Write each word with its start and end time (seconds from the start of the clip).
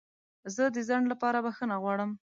زه 0.55 0.63
د 0.75 0.77
ځنډ 0.87 1.05
لپاره 1.11 1.37
بخښنه 1.45 1.75
غواړم. 1.81 2.11